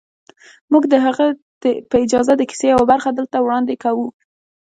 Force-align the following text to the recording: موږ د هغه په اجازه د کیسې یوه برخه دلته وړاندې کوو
موږ 0.71 0.83
د 0.93 0.95
هغه 1.05 1.25
په 1.89 1.95
اجازه 2.03 2.33
د 2.37 2.41
کیسې 2.49 2.67
یوه 2.73 2.85
برخه 2.91 3.09
دلته 3.17 3.37
وړاندې 3.41 3.75
کوو 3.83 4.07